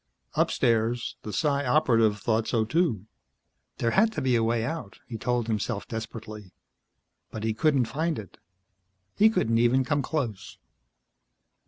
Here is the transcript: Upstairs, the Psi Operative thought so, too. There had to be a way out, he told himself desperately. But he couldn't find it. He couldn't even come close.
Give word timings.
Upstairs, 0.33 1.15
the 1.21 1.31
Psi 1.31 1.63
Operative 1.63 2.17
thought 2.19 2.47
so, 2.47 2.65
too. 2.65 3.05
There 3.77 3.91
had 3.91 4.11
to 4.13 4.21
be 4.23 4.35
a 4.35 4.41
way 4.43 4.65
out, 4.65 4.97
he 5.05 5.15
told 5.15 5.45
himself 5.45 5.87
desperately. 5.87 6.53
But 7.29 7.43
he 7.43 7.53
couldn't 7.53 7.85
find 7.85 8.17
it. 8.17 8.39
He 9.15 9.29
couldn't 9.29 9.59
even 9.59 9.85
come 9.85 10.01
close. 10.01 10.57